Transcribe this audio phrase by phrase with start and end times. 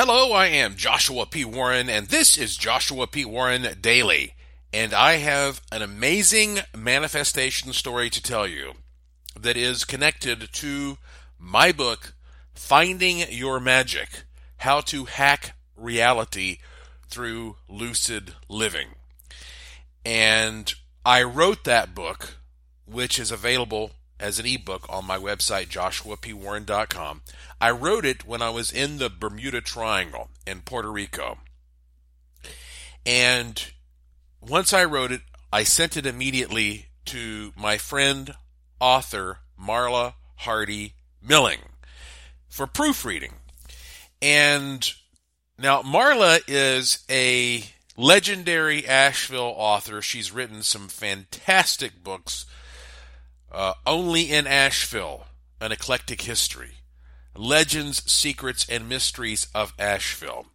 [0.00, 1.44] Hello, I am Joshua P.
[1.44, 3.24] Warren, and this is Joshua P.
[3.24, 4.34] Warren Daily.
[4.72, 8.74] And I have an amazing manifestation story to tell you
[9.36, 10.98] that is connected to
[11.36, 12.14] my book,
[12.54, 14.22] Finding Your Magic
[14.58, 16.58] How to Hack Reality
[17.08, 18.90] Through Lucid Living.
[20.04, 20.72] And
[21.04, 22.36] I wrote that book,
[22.86, 23.90] which is available
[24.20, 27.22] as an ebook on my website, joshuapwarren.com.
[27.60, 31.38] I wrote it when I was in the Bermuda Triangle in Puerto Rico.
[33.04, 33.72] And
[34.40, 38.34] once I wrote it, I sent it immediately to my friend,
[38.80, 41.60] author Marla Hardee Milling
[42.48, 43.34] for proofreading.
[44.20, 44.90] And
[45.58, 47.64] now Marla is a
[47.96, 50.02] legendary Asheville author.
[50.02, 52.46] She's written some fantastic books
[53.52, 55.26] uh, Only in Asheville,
[55.60, 56.72] An Eclectic History,
[57.36, 60.46] Legends, Secrets, and Mysteries of Asheville,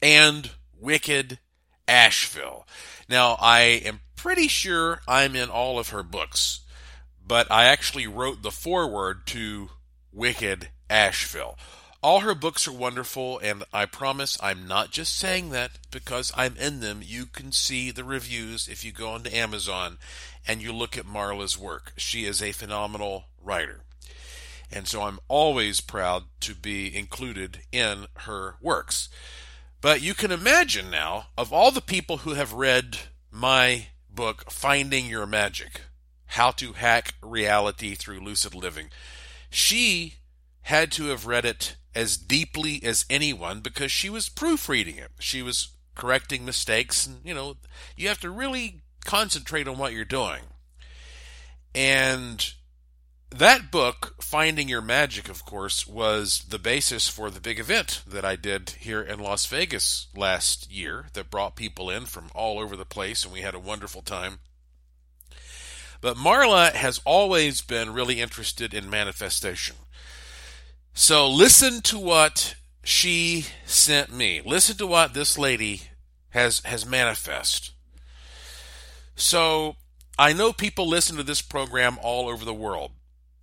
[0.00, 1.38] and Wicked
[1.86, 2.66] Asheville.
[3.08, 6.60] Now, I am pretty sure I'm in all of her books,
[7.26, 9.70] but I actually wrote the foreword to
[10.12, 11.58] Wicked Asheville.
[12.02, 16.56] All her books are wonderful, and I promise I'm not just saying that because I'm
[16.56, 17.00] in them.
[17.02, 19.98] You can see the reviews if you go onto Amazon
[20.46, 21.92] and you look at Marla's work.
[21.96, 23.80] She is a phenomenal writer.
[24.70, 29.08] And so I'm always proud to be included in her works.
[29.80, 32.98] But you can imagine now, of all the people who have read
[33.30, 35.82] my book, Finding Your Magic
[36.26, 38.90] How to Hack Reality Through Lucid Living,
[39.50, 40.14] she
[40.62, 45.10] had to have read it as deeply as anyone because she was proofreading it.
[45.18, 47.56] She was correcting mistakes, and you know,
[47.96, 50.42] you have to really concentrate on what you're doing.
[51.74, 52.52] And
[53.30, 58.24] that book, Finding Your Magic, of course, was the basis for the big event that
[58.24, 62.76] I did here in Las Vegas last year that brought people in from all over
[62.76, 64.40] the place, and we had a wonderful time.
[66.02, 69.76] But Marla has always been really interested in manifestation.
[70.94, 74.42] So listen to what she sent me.
[74.44, 75.82] Listen to what this lady
[76.30, 77.71] has has manifest.
[79.14, 79.76] So
[80.18, 82.92] I know people listen to this program all over the world.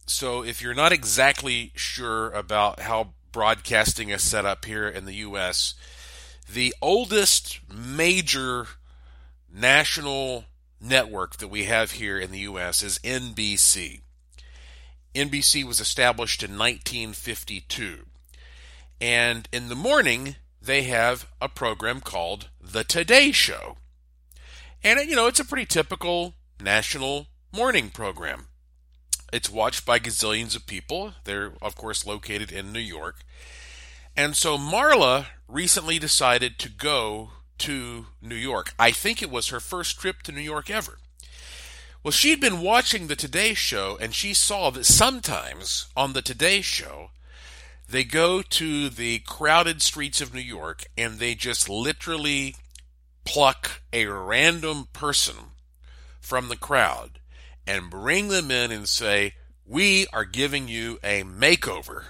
[0.05, 5.15] So if you're not exactly sure about how broadcasting is set up here in the
[5.15, 5.75] US,
[6.51, 8.67] the oldest major
[9.53, 10.45] national
[10.81, 14.01] network that we have here in the US is NBC.
[15.15, 18.05] NBC was established in 1952.
[19.01, 23.77] And in the morning, they have a program called The Today Show.
[24.83, 28.47] And, you know, it's a pretty typical national morning program.
[29.31, 31.13] It's watched by gazillions of people.
[31.25, 33.17] They're, of course, located in New York.
[34.15, 38.73] And so Marla recently decided to go to New York.
[38.79, 40.99] I think it was her first trip to New York ever.
[42.03, 46.61] Well, she'd been watching the Today Show and she saw that sometimes on the Today
[46.61, 47.11] Show,
[47.89, 52.55] they go to the crowded streets of New York and they just literally
[53.29, 55.35] pluck a random person
[56.19, 57.19] from the crowd
[57.67, 59.35] and bring them in and say,
[59.67, 62.05] We are giving you a makeover.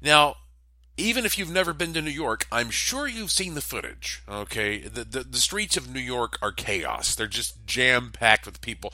[0.00, 0.36] Now,
[0.96, 4.22] even if you've never been to New York, I'm sure you've seen the footage.
[4.28, 7.16] Okay, the the, the streets of New York are chaos.
[7.16, 8.92] They're just jam packed with people.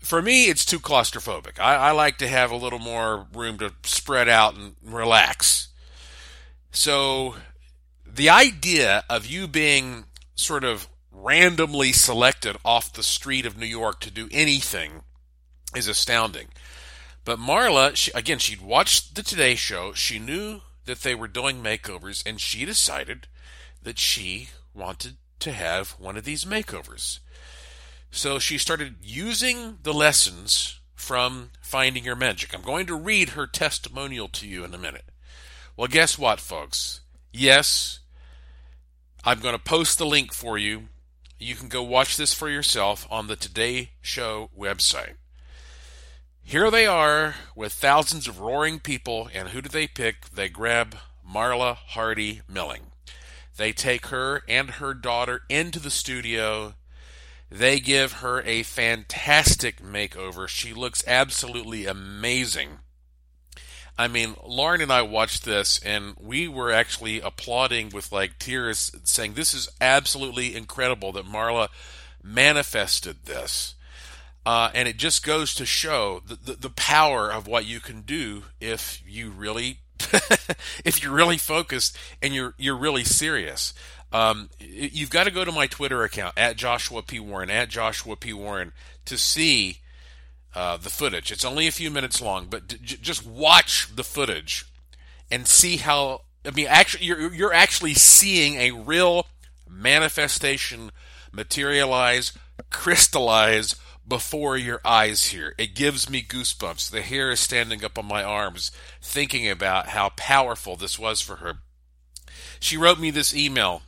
[0.00, 1.60] For me, it's too claustrophobic.
[1.60, 5.68] I, I like to have a little more room to spread out and relax.
[6.72, 7.36] So,
[8.04, 14.00] the idea of you being sort of randomly selected off the street of New York
[14.00, 15.02] to do anything
[15.74, 16.48] is astounding.
[17.24, 19.92] But Marla, she, again, she'd watched the Today Show.
[19.94, 23.26] She knew that they were doing makeovers, and she decided
[23.82, 27.18] that she wanted to have one of these makeovers.
[28.10, 32.54] So she started using the lessons from Finding Your Magic.
[32.54, 35.06] I'm going to read her testimonial to you in a minute.
[35.76, 37.00] Well, guess what, folks?
[37.32, 38.00] Yes,
[39.28, 40.84] I'm going to post the link for you.
[41.36, 45.14] You can go watch this for yourself on the Today Show website.
[46.44, 50.30] Here they are with thousands of roaring people, and who do they pick?
[50.30, 50.94] They grab
[51.28, 52.92] Marla Hardee Milling.
[53.56, 56.74] They take her and her daughter into the studio.
[57.50, 60.46] They give her a fantastic makeover.
[60.46, 62.78] She looks absolutely amazing.
[63.98, 68.92] I mean, Lauren and I watched this, and we were actually applauding with like tears,
[69.04, 71.68] saying, This is absolutely incredible that Marla
[72.22, 73.74] manifested this.
[74.44, 78.02] Uh, and it just goes to show the, the, the power of what you can
[78.02, 79.80] do if you really
[80.84, 83.74] if you're really focused and you're you're really serious.
[84.12, 88.14] Um, you've got to go to my Twitter account at Joshua P Warren at Joshua
[88.14, 88.72] P Warren
[89.06, 89.78] to see
[90.56, 91.30] uh, the footage.
[91.30, 94.64] It's only a few minutes long, but just watch the footage
[95.30, 96.22] and see how.
[96.46, 99.26] I mean, actually, you're you're actually seeing a real
[99.68, 100.90] manifestation
[101.30, 102.32] materialize,
[102.70, 103.76] crystallize
[104.08, 105.54] before your eyes here.
[105.58, 106.90] It gives me goosebumps.
[106.90, 108.72] The hair is standing up on my arms
[109.02, 111.58] thinking about how powerful this was for her.
[112.58, 113.82] She wrote me this email.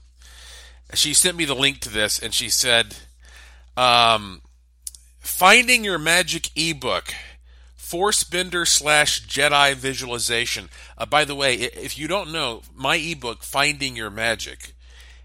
[0.93, 2.97] She sent me the link to this and she said,
[3.77, 4.43] um,
[5.29, 7.15] Finding Your Magic ebook,
[7.77, 10.69] Force Bender slash Jedi Visualization.
[10.97, 14.75] Uh, by the way, if you don't know, my ebook, Finding Your Magic,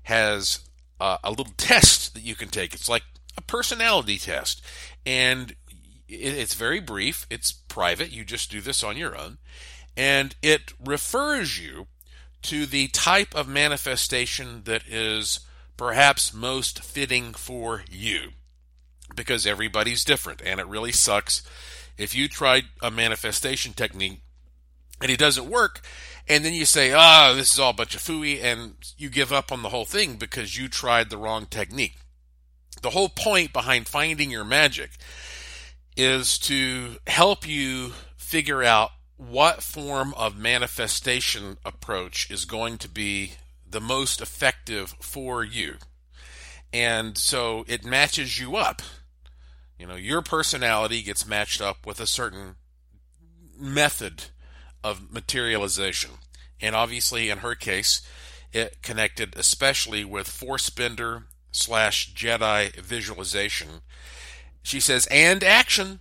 [0.04, 0.60] has
[1.00, 2.76] uh, a little test that you can take.
[2.76, 3.02] It's like
[3.38, 4.62] a personality test.
[5.04, 5.56] And
[6.08, 8.12] it's very brief, it's private.
[8.12, 9.40] You just do this on your own.
[9.98, 11.88] And it refers you
[12.44, 15.40] to the type of manifestation that is
[15.76, 18.34] perhaps most fitting for you.
[19.16, 21.44] Because everybody's different, and it really sucks
[21.98, 24.22] if you tried a manifestation technique
[25.02, 25.82] and it doesn't work,
[26.28, 29.10] and then you say, ah, oh, this is all a bunch of fooey, and you
[29.10, 31.98] give up on the whole thing because you tried the wrong technique.
[32.82, 34.92] The whole point behind finding your magic
[35.98, 43.34] is to help you figure out what form of manifestation approach is going to be
[43.70, 45.76] the most effective for you.
[46.72, 48.82] And so it matches you up.
[49.78, 52.56] You know, your personality gets matched up with a certain
[53.58, 54.26] method
[54.84, 56.12] of materialization.
[56.62, 58.02] And obviously, in her case,
[58.52, 63.82] it connected especially with Force Bender slash Jedi visualization.
[64.62, 66.00] She says, and action.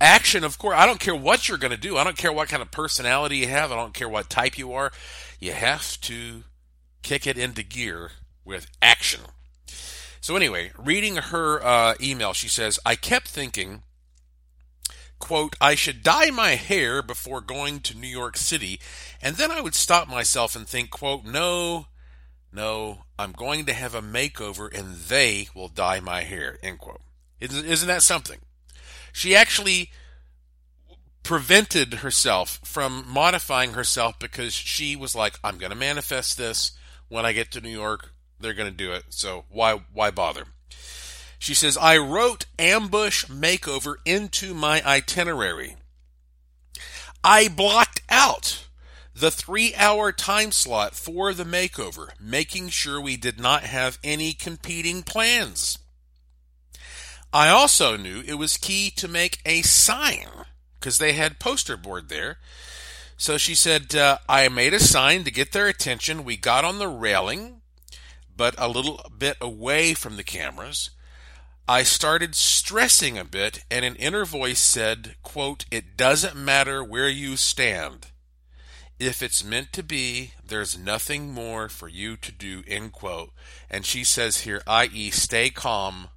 [0.00, 0.76] Action, of course.
[0.78, 1.96] I don't care what you're going to do.
[1.96, 3.72] I don't care what kind of personality you have.
[3.72, 4.92] I don't care what type you are.
[5.40, 6.44] You have to
[7.02, 8.12] kick it into gear
[8.44, 9.22] with action.
[10.20, 13.82] So, anyway, reading her uh, email, she says, I kept thinking,
[15.18, 18.80] quote, I should dye my hair before going to New York City,
[19.22, 21.86] and then I would stop myself and think, quote, no,
[22.52, 26.58] no, I'm going to have a makeover and they will dye my hair.
[26.62, 27.02] End quote.
[27.40, 28.38] Isn't that something?
[29.12, 29.90] She actually
[31.22, 36.72] prevented herself from modifying herself because she was like, I'm going to manifest this.
[37.08, 39.04] When I get to New York, they're going to do it.
[39.10, 40.44] So why, why bother?
[41.38, 45.76] She says, I wrote ambush makeover into my itinerary.
[47.22, 48.66] I blocked out
[49.14, 54.32] the three hour time slot for the makeover, making sure we did not have any
[54.32, 55.78] competing plans.
[57.32, 60.28] I also knew it was key to make a sign
[60.78, 62.38] because they had poster board there.
[63.16, 66.24] So she said, uh, I made a sign to get their attention.
[66.24, 67.57] We got on the railing,
[68.38, 70.90] but a little bit away from the cameras.
[71.68, 77.08] I started stressing a bit, and an inner voice said, quote, It doesn't matter where
[77.08, 78.06] you stand.
[78.98, 83.32] If it's meant to be, there's nothing more for you to do, end quote.
[83.68, 86.08] And she says here, i.e., stay calm,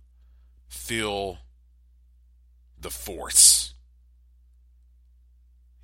[0.70, 1.40] feel
[2.80, 3.74] the force.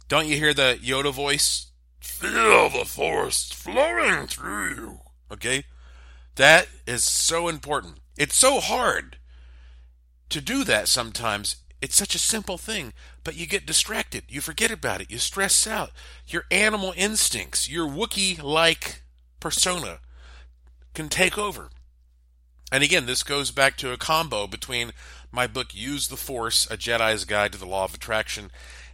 [0.08, 1.72] Don't you hear the Yoda voice?
[2.00, 5.00] Feel the force flowing through you.
[5.32, 5.66] Okay?
[6.38, 7.96] That is so important.
[8.18, 9.18] It's so hard
[10.30, 14.24] to do that sometimes it's such a simple thing, but you get distracted.
[14.30, 15.12] You forget about it.
[15.12, 15.92] You stress out.
[16.28, 19.02] Your animal instincts, your Wookiee like
[19.40, 20.00] persona
[20.94, 21.70] can take over.
[22.72, 24.92] And again, this goes back to a combo between
[25.32, 28.52] my book, Use the Force A Jedi's Guide to the Law of Attraction,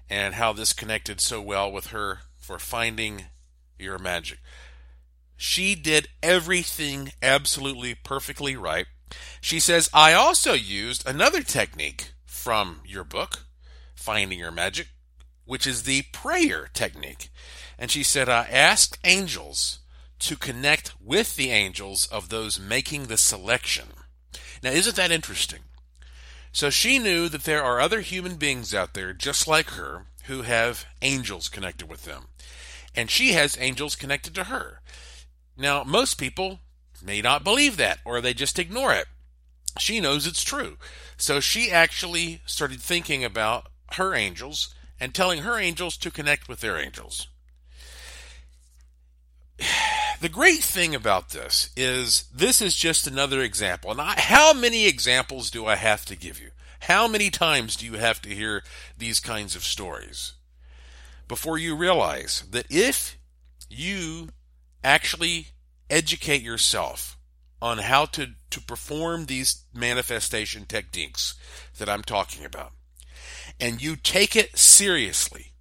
[0.09, 3.25] and how this connected so well with her for finding
[3.79, 4.39] your magic.
[5.35, 8.85] She did everything absolutely perfectly right.
[9.41, 13.45] She says, I also used another technique from your book,
[13.95, 14.87] Finding Your Magic,
[15.45, 17.29] which is the prayer technique.
[17.77, 19.79] And she said, I asked angels
[20.19, 23.87] to connect with the angels of those making the selection.
[24.61, 25.59] Now, isn't that interesting?
[26.53, 30.43] So she knew that there are other human beings out there just like her who
[30.43, 32.27] have angels connected with them.
[32.95, 34.81] And she has angels connected to her.
[35.57, 36.59] Now, most people
[37.01, 39.07] may not believe that or they just ignore it.
[39.77, 40.77] She knows it's true.
[41.17, 46.61] So she actually started thinking about her angels and telling her angels to connect with
[46.61, 47.27] their angels.
[50.21, 53.91] The great thing about this is this is just another example.
[53.91, 56.51] And I, how many examples do I have to give you?
[56.81, 58.63] How many times do you have to hear
[58.97, 60.33] these kinds of stories?
[61.27, 63.17] before you realize that if
[63.69, 64.29] you
[64.83, 65.47] actually
[65.89, 67.17] educate yourself
[67.61, 71.35] on how to, to perform these manifestation techniques
[71.77, 72.73] that I'm talking about,
[73.59, 75.53] and you take it seriously,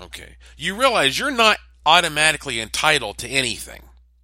[0.00, 3.82] okay, you realize you're not automatically entitled to anything.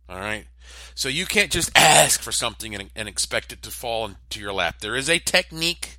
[0.09, 0.47] All right.
[0.95, 4.53] So you can't just ask for something and, and, expect it to fall into your
[4.53, 4.81] lap.
[4.81, 5.99] There is a technique.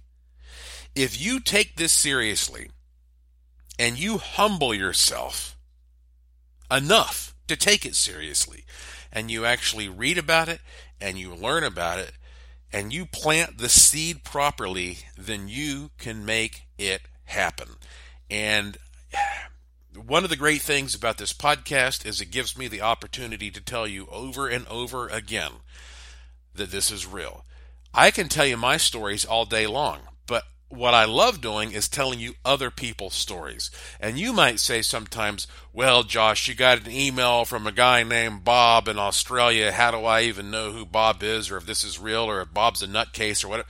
[0.93, 2.69] If you take this seriously
[3.79, 5.57] and you humble yourself
[6.69, 8.65] enough to take it seriously,
[9.11, 10.61] and you actually read about it
[10.99, 12.13] and you learn about it
[12.71, 17.69] and you plant the seed properly, then you can make it happen.
[18.29, 18.77] And
[19.95, 23.61] one of the great things about this podcast is it gives me the opportunity to
[23.61, 25.51] tell you over and over again
[26.55, 27.45] that this is real.
[27.93, 29.99] I can tell you my stories all day long,
[30.73, 33.69] what I love doing is telling you other people's stories.
[33.99, 38.43] And you might say sometimes, well, Josh, you got an email from a guy named
[38.43, 39.71] Bob in Australia.
[39.71, 42.53] How do I even know who Bob is or if this is real or if
[42.53, 43.69] Bob's a nutcase or whatever?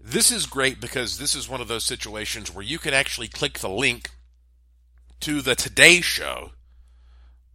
[0.00, 3.60] This is great because this is one of those situations where you can actually click
[3.60, 4.10] the link
[5.20, 6.50] to the Today Show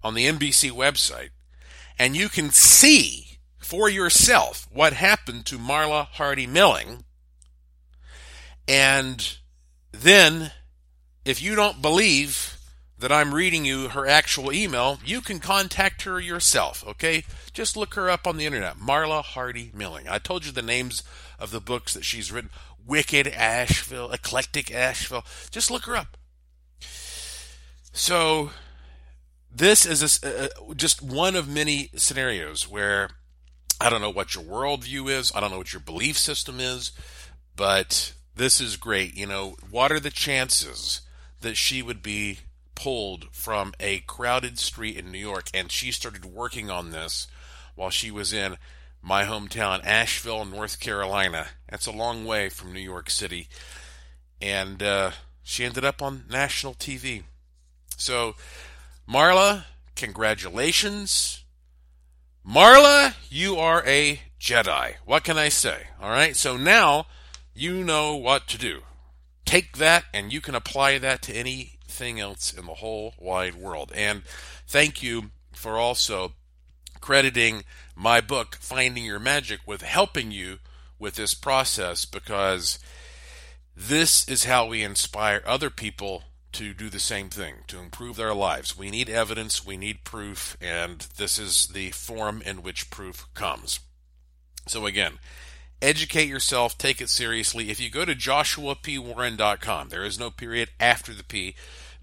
[0.02, 1.30] on the NBC website,
[2.00, 7.04] and you can see for yourself what happened to Marla Hardee Milling.
[8.70, 9.36] And
[9.92, 10.52] then,
[11.26, 12.60] if you don't believe
[13.00, 17.24] that I'm reading you her actual email, you can contact her yourself, okay?
[17.52, 20.08] Just look her up on the internet, Marla Hardee Milling.
[20.08, 21.02] I told you the names
[21.40, 22.52] of the books that she's written
[22.86, 25.26] Wicked Asheville, Eclectic Asheville.
[25.50, 26.16] Just look her up.
[27.92, 28.52] So,
[29.52, 33.10] this is a, just one of many scenarios where
[33.82, 36.92] I don't know what your worldview is, I don't know what your belief system is,
[37.56, 39.16] but this is great.
[39.16, 41.02] You know, what are the chances
[41.42, 42.40] that she would be
[42.74, 45.50] pulled from a crowded street in New York?
[45.54, 47.28] And she started working on this
[47.76, 48.56] while she was in
[49.02, 51.48] my hometown, Asheville, North Carolina.
[51.70, 53.50] That's a long way from New York City.
[54.42, 55.12] And uh,
[55.44, 57.24] she ended up on national TV.
[57.98, 58.36] So,
[59.08, 59.66] Marla,
[59.98, 61.44] congratulations.
[62.48, 64.94] Marla, you are a Jedi.
[65.04, 65.88] What can I say?
[66.02, 66.38] All right.
[66.38, 67.06] So now
[67.60, 68.82] you know what to do.
[69.44, 73.92] Take that and you can apply that to anything else in the whole wide world.
[73.94, 74.24] And
[74.66, 76.34] thank you for also
[77.02, 77.64] crediting
[77.96, 80.60] my book, Finding Your Magic, with helping you
[80.98, 82.80] with this process because
[83.76, 86.24] this is how we inspire other people
[86.54, 88.78] to do the same thing, to improve their lives.
[88.78, 93.82] We need evidence, we need proof, and this is the form in which proof comes.
[94.68, 95.20] So, again,
[95.82, 97.70] educate yourself, take it seriously.
[97.70, 101.56] If you go to joshuapwarren.com, there is no period after the P,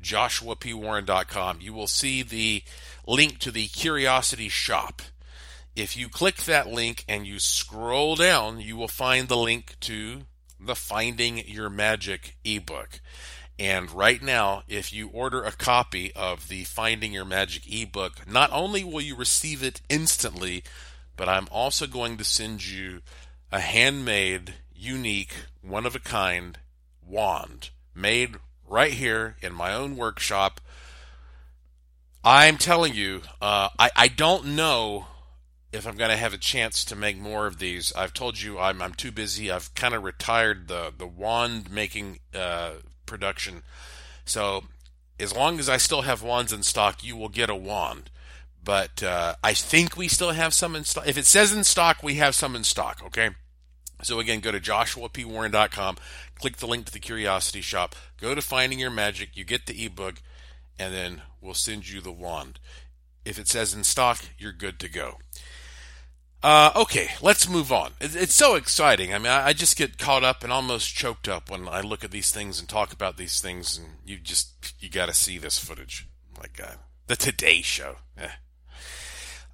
[0.02, 2.62] joshuapwarren.com, you will see the
[3.06, 5.02] link to the Curiosity Shop.
[5.75, 10.23] If you click that link and you scroll down, you will find the link to
[10.59, 13.00] the Finding Your Magic ebook.
[13.59, 18.50] And right now, if you order a copy of the Finding Your Magic ebook, not
[18.52, 20.62] only will you receive it instantly,
[21.16, 23.00] but I'm also going to send you
[23.50, 26.58] a handmade, unique, one of a kind
[27.06, 28.36] wand made
[28.68, 30.60] right here in my own workshop.
[32.24, 35.06] I'm telling you, uh, I, I don't know
[35.72, 37.92] if I'm going to have a chance to make more of these.
[37.94, 39.50] I've told you I'm, I'm too busy.
[39.50, 42.72] I've kind of retired the, the wand making uh,
[43.04, 43.62] production.
[44.24, 44.64] So
[45.20, 48.10] as long as I still have wands in stock, you will get a wand.
[48.66, 51.06] But uh, I think we still have some in stock.
[51.06, 53.00] If it says in stock, we have some in stock.
[53.06, 53.30] Okay.
[54.02, 55.96] So again, go to joshuapwarren.com,
[56.38, 59.87] click the link to the Curiosity Shop, go to Finding Your Magic, you get the
[59.87, 60.16] ebook,
[60.78, 62.58] and then we'll send you the wand.
[63.25, 65.18] If it says in stock, you're good to go.
[66.42, 67.92] Uh, okay, let's move on.
[68.00, 69.14] It's so exciting.
[69.14, 72.11] I mean, I just get caught up and almost choked up when I look at
[72.11, 75.58] these things and talk about these things, and you just you got to see this
[75.58, 76.06] footage.
[76.37, 77.96] My God, the Today Show.
[78.18, 78.28] Eh.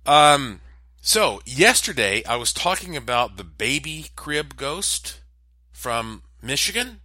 [0.04, 0.61] Um,
[1.00, 5.21] so yesterday I was talking about the baby crib ghost
[5.71, 7.00] from Michigan,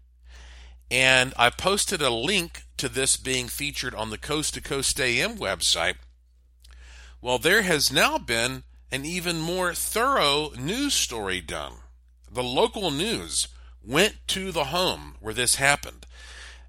[0.90, 5.38] and I posted a link to this being featured on the Coast to Coast AM
[5.38, 5.96] website.
[7.22, 11.74] Well, there has now been an even more thorough news story done.
[12.32, 13.48] The local news
[13.84, 16.06] went to the home where this happened.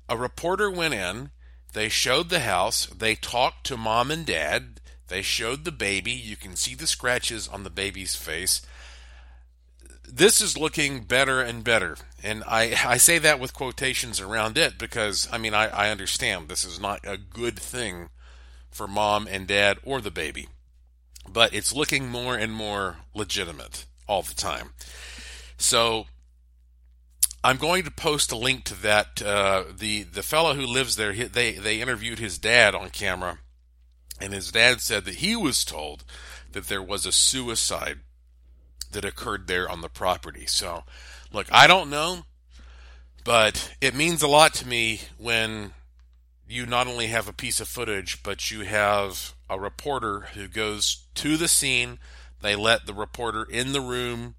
[0.09, 1.31] A reporter went in,
[1.73, 6.13] they showed the house, they talked to mom and dad, they showed the baby.
[6.13, 8.63] You can see the scratches on the baby's face.
[10.11, 11.97] this is looking better and better.
[12.23, 16.49] And I, I say that with quotations around it because, I mean, I, I understand
[16.49, 18.09] this is not a good thing
[18.71, 20.49] for mom and dad or the baby.
[21.31, 24.71] But it's looking more and more legitimate all the time.
[25.59, 26.07] So
[27.45, 29.23] I'm going to post a link to that.
[29.23, 33.39] Uh, the the fellow who lives there, they they interviewed his dad on camera,
[34.21, 36.05] and his dad said that he was told
[36.53, 38.01] that there was a suicide
[38.93, 40.47] that occurred there on the property.
[40.47, 40.85] So,
[41.33, 42.25] look, I don't know,
[43.25, 45.73] but it means a lot to me when
[46.49, 51.05] you not only have a piece of footage, but you have a reporter who goes
[51.15, 51.99] to the scene.
[52.41, 54.37] They let the reporter in the room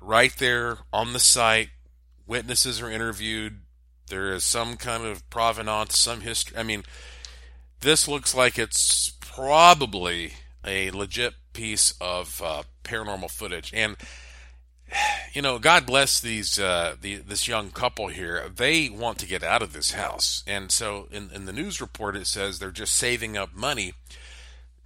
[0.00, 1.68] right there on the site.
[2.26, 3.60] Witnesses are interviewed.
[4.08, 6.56] There is some kind of provenance, some history.
[6.56, 6.84] I mean,
[7.80, 10.34] this looks like it's probably
[10.66, 13.72] a legit piece of uh, paranormal footage.
[13.74, 13.96] And
[15.32, 18.48] you know, God bless these uh, the, this young couple here.
[18.54, 22.16] They want to get out of this house, and so in, in the news report
[22.16, 23.94] it says they're just saving up money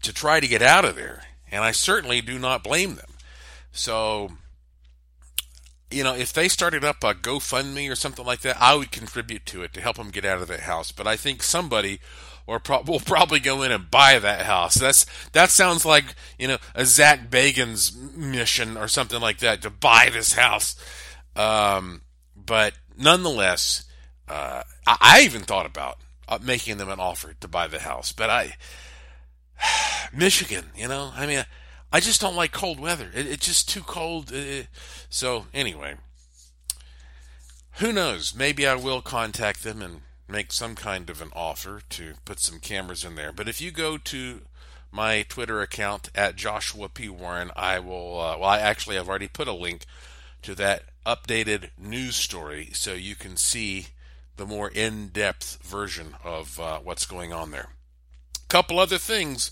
[0.03, 1.25] to try to get out of there.
[1.51, 3.15] And I certainly do not blame them.
[3.73, 4.33] So,
[5.91, 9.47] you know, if they started up a GoFundMe or something like that, I would contribute
[9.47, 10.93] to it to help them get out of that house.
[10.93, 12.01] But I think somebody
[12.47, 14.75] or pro- will probably go in and buy that house.
[14.75, 16.05] That's that sounds like
[16.39, 20.75] you know a Zak Bagans mission or something like that to buy this house.
[21.37, 22.03] Um,
[22.35, 23.85] but nonetheless,
[24.27, 28.13] uh, I, I, even thought about uh, making them an offer to buy the house,
[28.13, 28.57] but I
[30.13, 31.45] Michigan, you know, I mean,
[31.97, 33.11] just don't like cold weather.
[33.15, 34.33] It, it's just too cold.
[34.33, 34.65] Uh,
[35.09, 35.95] so anyway,
[37.79, 38.35] who knows?
[38.35, 42.59] Maybe I will contact them and make some kind of an offer to put some
[42.59, 43.33] cameras in there.
[43.33, 44.43] But if you go to
[44.93, 47.09] my Twitter account at Joshua P.
[47.09, 49.85] Warren, I will, uh, well, I actually I've already put a link
[50.43, 53.89] to that updated news story so you can see
[54.37, 57.71] the more in depth version of uh, what's going on there.
[58.37, 59.51] A couple other things.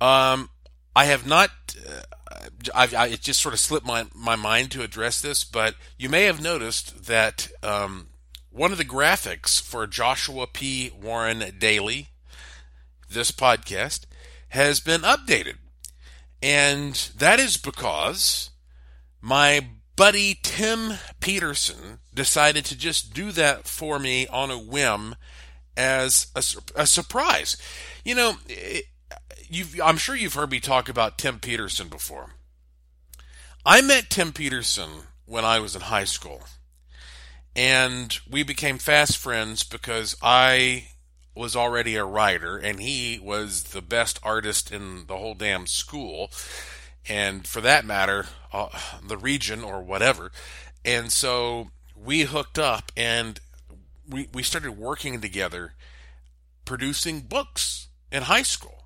[0.00, 0.50] Um,
[0.98, 1.50] I have not.
[1.88, 5.76] Uh, I've, I, it just sort of slipped my my mind to address this, but
[5.96, 8.08] you may have noticed that um,
[8.50, 10.90] one of the graphics for Joshua P.
[11.00, 12.08] Warren Daily,
[13.08, 14.06] this podcast,
[14.48, 15.58] has been updated.
[16.42, 18.50] And that is because
[19.20, 25.14] my buddy Tim Peterson decided to just do that for me on a whim
[25.76, 26.42] as a,
[26.74, 27.56] a surprise.
[28.04, 28.36] You know,
[29.82, 32.34] I'm sure you've heard me talk about Tim Peterson before.
[33.64, 34.88] I met Tim Peterson
[35.26, 36.42] when I was in high school.
[37.54, 40.88] And we became fast friends because I
[41.34, 46.30] was already a writer and he was the best artist in the whole damn school.
[47.08, 48.68] And for that matter, uh,
[49.06, 50.30] the region or whatever.
[50.84, 53.40] And so we hooked up and
[54.08, 55.74] we, we started working together
[56.64, 58.77] producing books in high school.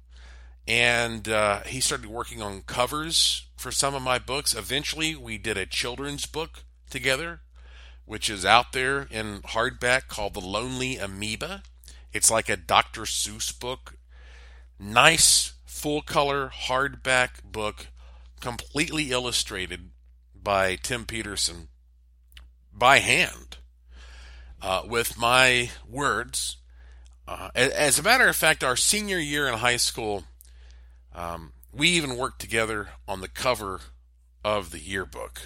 [0.67, 4.55] And uh, he started working on covers for some of my books.
[4.55, 7.41] Eventually, we did a children's book together
[8.05, 11.63] which is out there in hardback called The Lonely Amoeba.
[12.13, 13.03] It's like a Dr.
[13.03, 13.95] Seuss book.
[14.79, 17.87] Nice, full color, hardback book,
[18.41, 19.91] completely illustrated
[20.35, 21.69] by Tim Peterson
[22.73, 23.59] by hand
[24.61, 26.57] uh, with my words.
[27.29, 30.25] Uh, as a matter of fact, our senior year in high school,
[31.15, 33.81] um, we even worked together on the cover
[34.45, 35.41] of the yearbook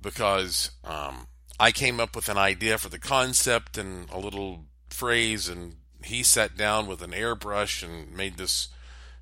[0.00, 1.26] because um,
[1.58, 6.22] I came up with an idea for the concept and a little phrase, and he
[6.22, 8.68] sat down with an airbrush and made this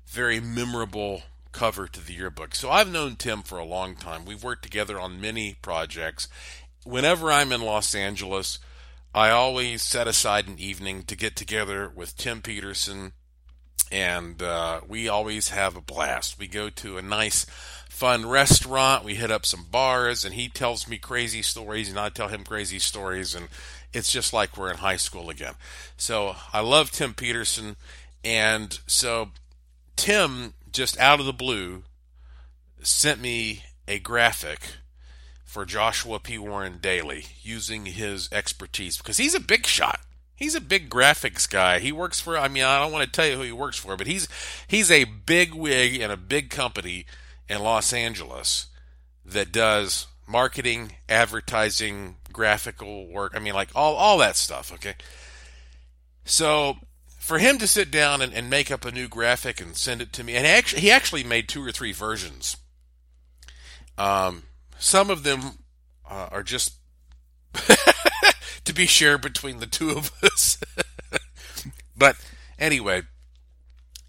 [0.05, 2.53] very memorable cover to the yearbook.
[2.53, 4.25] So I've known Tim for a long time.
[4.25, 6.27] We've worked together on many projects.
[6.83, 8.59] Whenever I'm in Los Angeles,
[9.13, 13.13] I always set aside an evening to get together with Tim Peterson,
[13.91, 16.39] and uh, we always have a blast.
[16.39, 17.45] We go to a nice
[17.89, 19.05] fun restaurant.
[19.05, 22.43] We hit up some bars, and he tells me crazy stories, and I tell him
[22.43, 23.47] crazy stories, and
[23.93, 25.53] it's just like we're in high school again.
[25.97, 27.77] So I love Tim Peterson,
[28.23, 29.29] and so
[29.95, 31.83] Tim just out of the blue
[32.81, 34.59] sent me a graphic
[35.43, 36.37] for Joshua P.
[36.37, 40.01] Warren Daily using his expertise because he's a big shot.
[40.35, 41.79] He's a big graphics guy.
[41.79, 43.95] He works for I mean I don't want to tell you who he works for,
[43.95, 44.27] but he's
[44.67, 47.05] he's a big wig in a big company
[47.47, 48.67] in Los Angeles
[49.25, 53.33] that does marketing, advertising, graphical work.
[53.35, 54.95] I mean, like all, all that stuff, okay?
[56.25, 56.77] So
[57.19, 60.13] for him to sit down and, and make up a new graphic and send it
[60.13, 62.57] to me, and actually, he actually made two or three versions.
[63.97, 64.43] Um,
[64.77, 65.59] some of them
[66.09, 66.73] uh, are just
[68.65, 70.57] to be shared between the two of us.
[71.97, 72.17] but
[72.59, 73.03] anyway,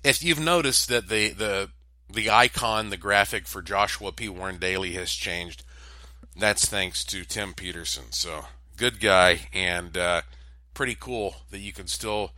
[0.03, 1.71] if you've noticed that the the
[2.12, 4.29] the icon, the graphic for Joshua P.
[4.29, 5.64] Warren Daily has changed,
[6.37, 8.05] that's thanks to Tim Peterson.
[8.11, 10.23] So good guy and uh,
[10.75, 12.33] pretty cool that you can still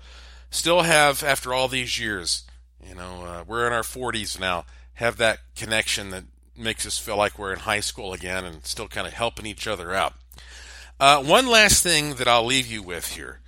[0.51, 2.45] still have after all these years.
[2.87, 4.65] You know, uh, we're in our 40s now.
[4.95, 6.25] Have that connection that
[6.57, 9.67] makes us feel like we're in high school again and still kind of helping each
[9.67, 10.15] other out.
[11.01, 13.41] Uh, one last thing that I'll leave you with here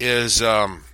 [0.00, 0.84] is um,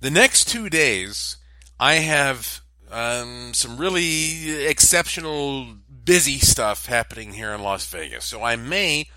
[0.00, 1.36] the next two days,
[1.80, 5.66] I have um, some really exceptional,
[6.04, 8.24] busy stuff happening here in Las Vegas.
[8.24, 9.08] So I may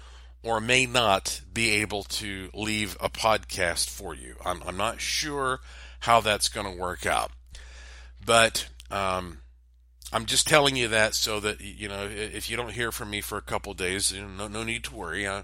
[0.42, 4.36] or may not be able to leave a podcast for you.
[4.44, 5.60] I'm, I'm not sure
[6.02, 7.32] how that's going to work out.
[8.26, 9.38] But um,
[10.12, 13.22] I'm just telling you that so that you know if you don't hear from me
[13.22, 15.28] for a couple days, you know, no, no need to worry.
[15.28, 15.43] I,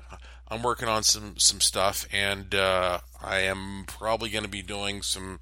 [0.49, 5.03] am working on some some stuff, and uh, I am probably going to be doing
[5.03, 5.39] some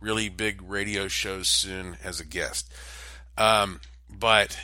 [0.00, 2.70] really big radio shows soon as a guest.
[3.38, 4.58] Um, but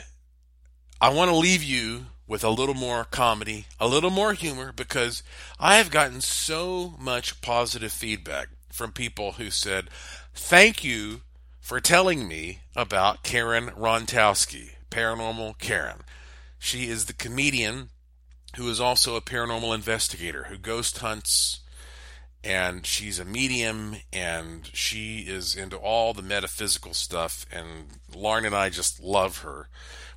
[1.01, 5.22] I want to leave you with a little more comedy, a little more humor, because
[5.59, 9.88] I have gotten so much positive feedback from people who said,
[10.35, 11.22] "Thank you."
[11.62, 16.01] For telling me about Karen Rontowski, Paranormal Karen.
[16.59, 17.90] She is the comedian
[18.57, 21.61] who is also a paranormal investigator who ghost hunts
[22.44, 28.57] and she's a medium and she is into all the metaphysical stuff and Lauren and
[28.57, 29.68] I just love her.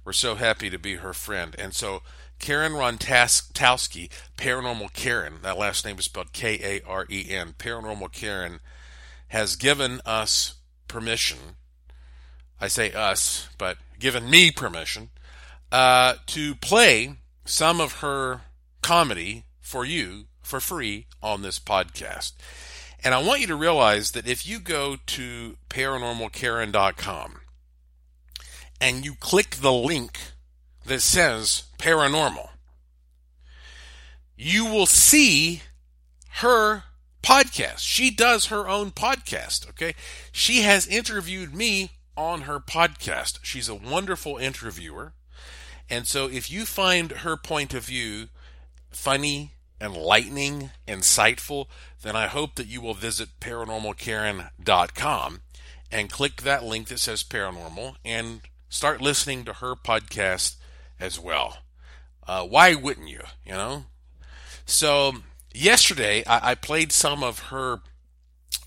[0.04, 1.56] We're so happy to be her friend.
[1.60, 2.02] And so
[2.40, 8.12] Karen Rontowski, Paranormal Karen, that last name is spelled K A R E N, Paranormal
[8.12, 8.60] Karen,
[9.28, 10.56] has given us
[10.88, 11.38] permission,
[12.60, 15.10] I say us, but given me permission,
[15.72, 18.42] uh, to play some of her
[18.82, 22.34] comedy for you for free on this podcast.
[23.04, 27.42] And I want you to realize that if you go to paranormalkaren.com
[28.82, 30.20] and you click the link
[30.86, 32.50] that says paranormal,
[34.38, 35.62] you will see
[36.38, 36.84] her
[37.26, 37.80] podcast.
[37.80, 39.96] She does her own podcast, okay?
[40.32, 43.40] She has interviewed me on her podcast.
[43.42, 45.14] She's a wonderful interviewer.
[45.90, 48.28] And so if you find her point of view
[48.92, 51.66] funny, enlightening, insightful,
[52.02, 55.42] then I hope that you will visit paranormalkaren.com
[55.92, 60.56] and click that link that says paranormal and start listening to her podcast
[61.00, 61.58] as well.
[62.28, 63.22] Uh, why wouldn't you?
[63.46, 63.86] You know?
[64.66, 65.18] So
[65.56, 67.82] yesterday I, I played some of her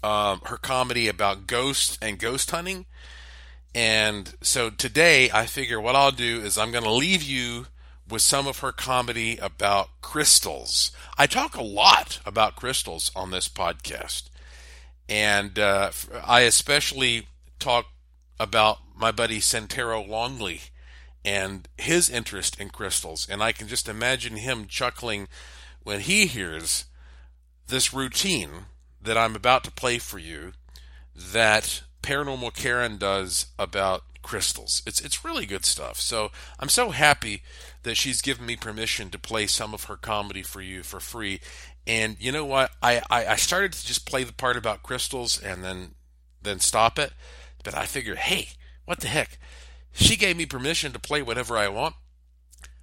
[0.02, 2.86] um, her comedy about ghosts and ghost hunting.
[3.74, 7.66] And so today I figure what I'll do is I'm going to leave you
[8.08, 10.92] with some of her comedy about crystals.
[11.18, 14.30] I talk a lot about crystals on this podcast.
[15.08, 15.90] And uh,
[16.24, 17.86] I especially talk
[18.40, 20.60] about my buddy Santero Longley
[21.24, 23.26] and his interest in crystals.
[23.28, 25.28] And I can just imagine him chuckling
[25.88, 26.84] when he hears
[27.66, 28.66] this routine
[29.00, 30.52] that I'm about to play for you
[31.16, 34.82] that Paranormal Karen does about crystals.
[34.86, 35.98] It's it's really good stuff.
[35.98, 37.42] So I'm so happy
[37.84, 41.40] that she's given me permission to play some of her comedy for you for free.
[41.86, 42.70] And you know what?
[42.82, 45.94] I, I, I started to just play the part about crystals and then
[46.42, 47.14] then stop it.
[47.64, 48.48] But I figured, hey,
[48.84, 49.38] what the heck?
[49.92, 51.94] She gave me permission to play whatever I want.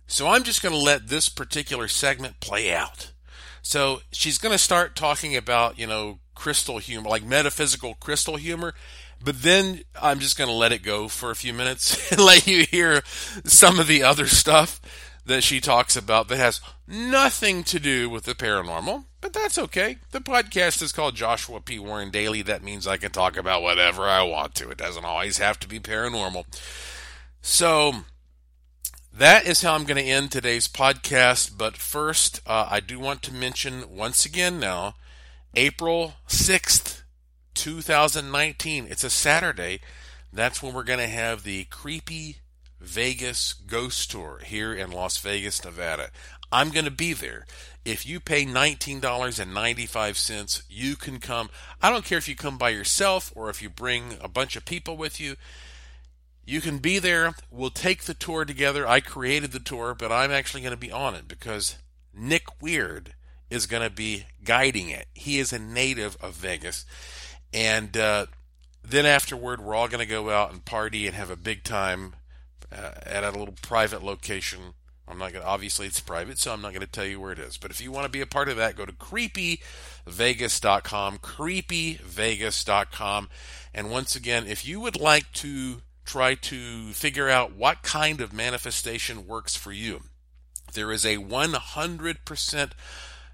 [0.07, 3.11] So I'm just going to let this particular segment play out.
[3.61, 8.73] So she's going to start talking about, you know, crystal humor, like metaphysical crystal humor.
[9.23, 12.45] But then I'm just going to let it go for a few minutes and let
[12.45, 13.01] you hear
[13.43, 14.79] some of the other stuff
[15.25, 19.05] that she talks about that has nothing to do with the paranormal.
[19.21, 19.97] But that's okay.
[20.11, 21.79] The podcast is called Joshua P.
[21.79, 22.43] Warren Daily.
[22.43, 24.69] That means I can talk about whatever I want to.
[24.69, 26.45] It doesn't always have to be paranormal.
[27.41, 27.93] So
[29.17, 31.57] that is how I'm going to end today's podcast.
[31.57, 34.95] But first, uh, I do want to mention once again now,
[35.55, 37.03] April 6th,
[37.53, 38.87] 2019.
[38.89, 39.79] It's a Saturday.
[40.33, 42.37] That's when we're going to have the Creepy
[42.81, 46.09] Vegas Ghost Tour here in Las Vegas, Nevada.
[46.51, 47.45] I'm going to be there.
[47.85, 51.49] If you pay $19.95, you can come.
[51.81, 54.65] I don't care if you come by yourself or if you bring a bunch of
[54.65, 55.37] people with you.
[56.45, 57.33] You can be there.
[57.49, 58.87] We'll take the tour together.
[58.87, 61.77] I created the tour, but I'm actually going to be on it because
[62.13, 63.15] Nick Weird
[63.49, 65.07] is going to be guiding it.
[65.13, 66.85] He is a native of Vegas.
[67.53, 68.27] And uh,
[68.83, 72.13] then afterward, we're all going to go out and party and have a big time
[72.71, 74.73] uh, at a little private location
[75.07, 77.31] I'm not going to, obviously it's private, so I'm not going to tell you where
[77.31, 77.57] it is.
[77.57, 83.29] But if you want to be a part of that, go to creepyvegas.com, creepyvegas.com.
[83.73, 88.31] And once again, if you would like to try to figure out what kind of
[88.31, 90.01] manifestation works for you,
[90.73, 92.71] there is a 100%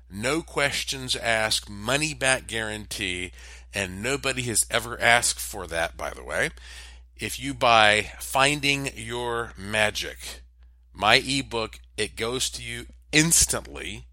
[0.10, 3.31] no questions asked money back guarantee,
[3.73, 6.49] and nobody has ever asked for that, by the way.
[7.15, 10.41] If you buy Finding Your Magic,
[10.93, 14.07] my ebook, it goes to you instantly.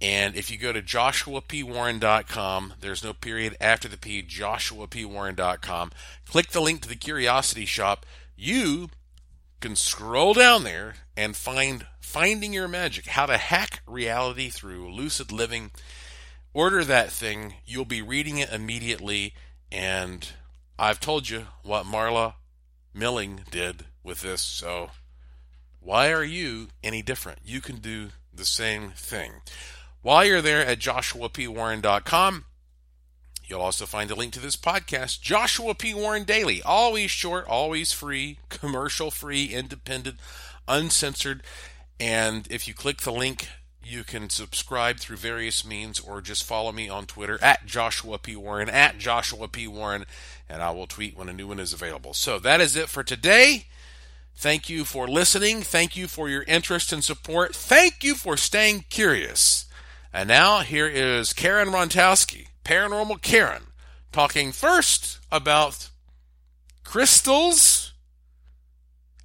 [0.00, 5.92] And if you go to joshuapwarren.com, there's no period after the P, joshuapwarren.com,
[6.26, 8.06] click the link to the Curiosity Shop.
[8.36, 8.88] You
[9.60, 15.30] can scroll down there and find Finding Your Magic, how to hack reality through lucid
[15.30, 15.70] living.
[16.54, 17.54] Order that thing.
[17.66, 19.34] You'll be reading it immediately.
[19.70, 20.26] And
[20.78, 22.34] I've told you what Marla
[22.94, 24.90] Milling did with this, so
[25.78, 27.40] why are you any different?
[27.44, 29.32] You can do the same thing.
[30.02, 32.44] While you're there at joshuapwarren.com,
[33.46, 35.92] you'll also find a link to this podcast, Joshua P.
[35.92, 36.62] Warren Daily.
[36.62, 40.16] Always short, always free, commercial free, independent,
[40.66, 41.42] uncensored.
[41.98, 43.48] And if you click the link,
[43.84, 48.36] you can subscribe through various means or just follow me on Twitter at Joshua P.
[48.36, 49.66] Warren, at Joshua P.
[49.66, 50.06] Warren,
[50.48, 52.14] and I will tweet when a new one is available.
[52.14, 53.66] So that is it for today.
[54.34, 55.60] Thank you for listening.
[55.60, 57.54] Thank you for your interest and support.
[57.54, 59.66] Thank you for staying curious.
[60.12, 63.62] And now here is Karen Rontowski, Paranormal Karen,
[64.12, 65.90] talking first about
[66.84, 67.92] crystals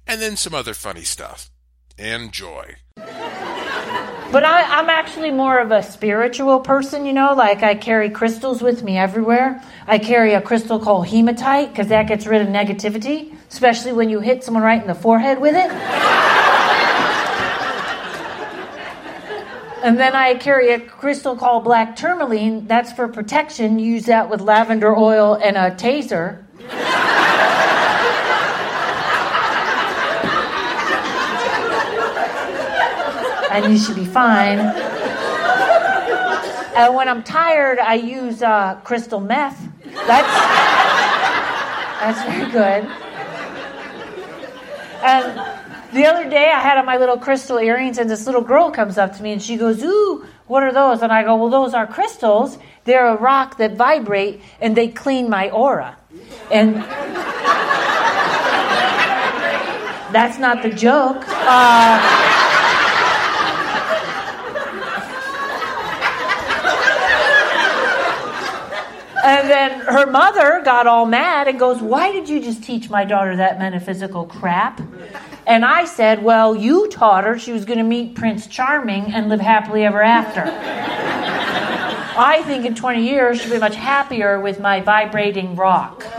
[0.06, 1.50] and then some other funny stuff.
[1.98, 2.76] Enjoy.
[2.96, 8.60] But I, am actually more of a spiritual person, you know, like I carry crystals
[8.60, 9.62] with me everywhere.
[9.86, 14.20] I carry a crystal called hematite because that gets rid of negativity especially when you
[14.20, 16.45] hit someone right in the forehead with it.
[19.86, 22.66] And then I carry a crystal called black tourmaline.
[22.66, 23.78] That's for protection.
[23.78, 26.42] Use that with lavender oil and a taser.
[33.52, 34.58] and you should be fine.
[36.74, 39.68] And when I'm tired, I use uh, crystal meth.
[39.84, 40.28] That's
[42.00, 42.90] that's very good.
[45.04, 45.55] And
[45.92, 48.98] the other day I had on my little crystal earrings, and this little girl comes
[48.98, 51.02] up to me and she goes, Ooh, what are those?
[51.02, 52.58] And I go, Well, those are crystals.
[52.84, 55.96] They're a rock that vibrate and they clean my aura.
[56.50, 56.76] And
[60.12, 61.24] that's not the joke.
[61.26, 62.32] Uh,
[69.26, 73.04] And then her mother got all mad and goes, Why did you just teach my
[73.04, 74.80] daughter that metaphysical crap?
[75.46, 79.28] And I said, Well, you taught her she was going to meet Prince Charming and
[79.28, 80.42] live happily ever after.
[82.18, 86.04] I think in 20 years she'll be much happier with my vibrating rock.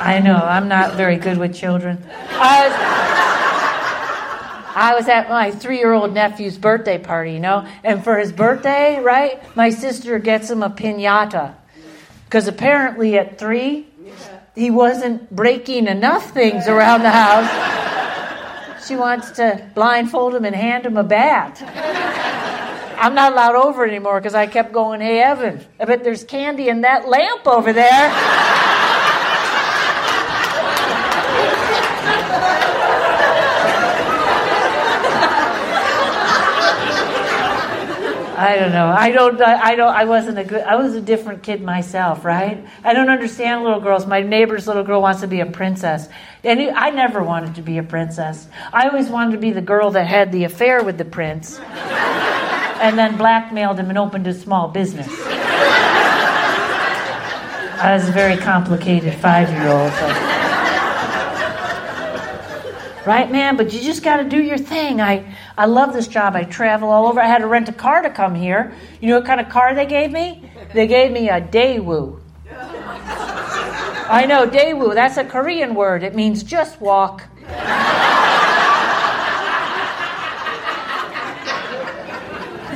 [0.00, 2.02] I know, I'm not very good with children.
[2.30, 2.97] Uh,
[4.78, 8.30] I was at my three year old nephew's birthday party, you know, and for his
[8.32, 11.56] birthday, right, my sister gets him a pinata.
[12.26, 13.88] Because apparently at three,
[14.54, 18.86] he wasn't breaking enough things around the house.
[18.86, 21.60] She wants to blindfold him and hand him a bat.
[23.00, 26.68] I'm not allowed over anymore because I kept going, hey, Evan, I bet there's candy
[26.68, 28.77] in that lamp over there.
[38.38, 38.86] I don't know.
[38.86, 39.42] I don't.
[39.42, 39.92] I don't.
[39.94, 40.62] I wasn't a good.
[40.62, 42.64] I was a different kid myself, right?
[42.84, 44.06] I don't understand little girls.
[44.06, 46.08] My neighbor's little girl wants to be a princess,
[46.44, 48.46] and I never wanted to be a princess.
[48.72, 52.96] I always wanted to be the girl that had the affair with the prince, and
[52.96, 55.08] then blackmailed him and opened a small business.
[57.80, 60.47] I was a very complicated five-year-old.
[63.08, 63.56] Right, man?
[63.56, 65.00] But you just got to do your thing.
[65.00, 65.34] I.
[65.56, 66.36] I love this job.
[66.36, 67.18] I travel all over.
[67.18, 68.74] I had to rent a car to come here.
[69.00, 70.52] You know what kind of car they gave me?
[70.74, 72.20] They gave me a Daewoo.
[72.50, 74.92] I know, Daewoo.
[74.92, 76.02] That's a Korean word.
[76.02, 77.24] It means just walk.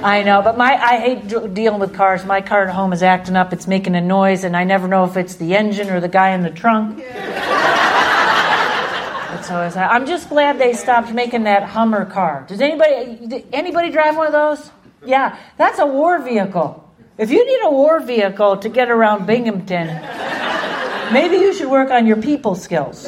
[0.02, 2.24] I know, but my I hate dealing with cars.
[2.24, 3.52] My car at home is acting up.
[3.52, 6.30] It's making a noise, and I never know if it's the engine or the guy
[6.30, 7.04] in the trunk.
[9.52, 12.46] So I said, I'm just glad they stopped making that Hummer car.
[12.48, 14.70] Does anybody anybody drive one of those?
[15.04, 16.90] Yeah, that's a war vehicle.
[17.18, 19.88] If you need a war vehicle to get around Binghamton,
[21.12, 23.06] maybe you should work on your people skills.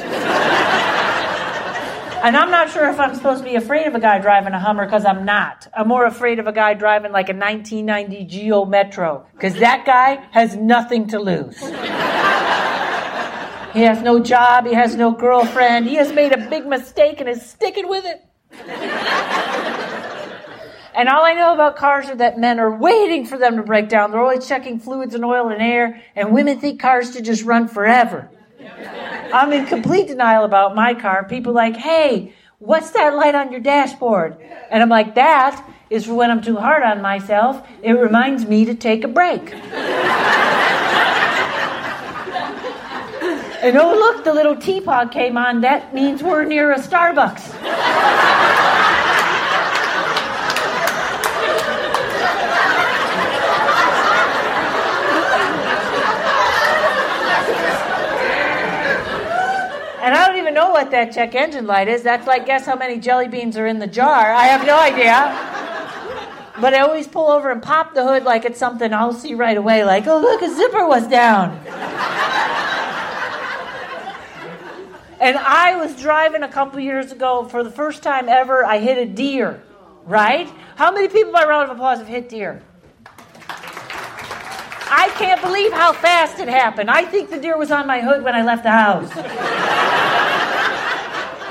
[2.24, 4.60] And I'm not sure if I'm supposed to be afraid of a guy driving a
[4.60, 5.66] Hummer because I'm not.
[5.74, 10.22] I'm more afraid of a guy driving like a 1990 Geo Metro because that guy
[10.32, 11.58] has nothing to lose.
[13.74, 17.28] He has no job, he has no girlfriend, he has made a big mistake and
[17.28, 18.24] is sticking with it.
[20.96, 23.88] And all I know about cars are that men are waiting for them to break
[23.88, 24.12] down.
[24.12, 27.66] They're always checking fluids and oil and air, and women think cars should just run
[27.66, 28.30] forever.
[29.32, 31.24] I'm in complete denial about my car.
[31.24, 34.36] People like, hey, what's that light on your dashboard?
[34.70, 37.66] And I'm like, that is for when I'm too hard on myself.
[37.82, 39.52] It reminds me to take a break.
[43.64, 45.62] And oh, look, the little teapot came on.
[45.62, 47.54] That means we're near a Starbucks.
[60.02, 62.02] And I don't even know what that check engine light is.
[62.02, 64.30] That's like, guess how many jelly beans are in the jar?
[64.30, 66.60] I have no idea.
[66.60, 69.56] But I always pull over and pop the hood like it's something I'll see right
[69.56, 71.58] away, like, oh, look, a zipper was down.
[75.24, 78.62] And I was driving a couple years ago for the first time ever.
[78.62, 79.62] I hit a deer,
[80.04, 80.46] right?
[80.76, 82.62] How many people by round of applause have hit deer?
[83.48, 86.90] I can't believe how fast it happened.
[86.90, 89.10] I think the deer was on my hood when I left the house.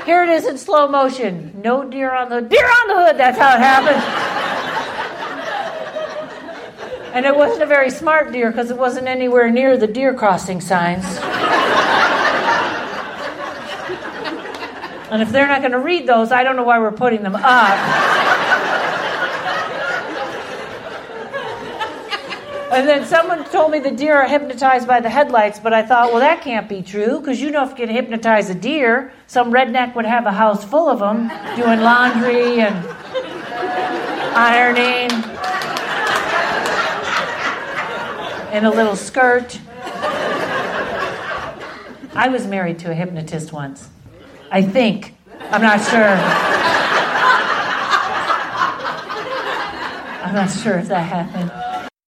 [0.06, 1.60] Here it is in slow motion.
[1.60, 3.18] No deer on the deer on the hood.
[3.18, 4.04] That's how it happened.
[7.12, 10.60] And it wasn't a very smart deer because it wasn't anywhere near the deer crossing
[10.60, 11.04] signs.
[15.14, 17.36] And if they're not going to read those, I don't know why we're putting them
[17.36, 17.44] up.
[22.72, 26.10] And then someone told me the deer are hypnotized by the headlights, but I thought,
[26.10, 29.52] well, that can't be true because you know if you can hypnotize a deer, some
[29.52, 32.74] redneck would have a house full of them doing laundry and
[34.34, 35.12] ironing
[38.52, 39.60] in a little skirt.
[42.16, 43.90] I was married to a hypnotist once.
[44.54, 45.12] I think.
[45.50, 46.14] I'm not sure.
[50.22, 51.73] I'm not sure if that happened.